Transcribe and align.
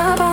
my 0.00 0.16
body 0.16 0.29